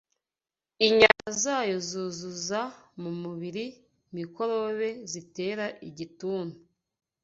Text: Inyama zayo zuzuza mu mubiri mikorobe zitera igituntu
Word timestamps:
Inyama 0.87 1.27
zayo 1.43 1.77
zuzuza 1.89 2.61
mu 3.01 3.11
mubiri 3.21 3.65
mikorobe 4.15 4.89
zitera 5.11 5.65
igituntu 5.89 6.57